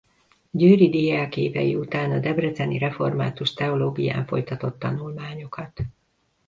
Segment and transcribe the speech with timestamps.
[0.51, 5.81] Győri diákévei után a debreceni református teológián folytatott tanulmányokat.